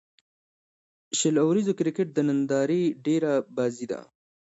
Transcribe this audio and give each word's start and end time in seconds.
شل 1.17 1.35
اووريز 1.43 1.67
کرکټ 1.79 2.07
د 2.13 2.19
نندارې 2.29 2.81
ډېره 3.05 3.33
بازي 3.55 3.85
ده. 3.91 3.99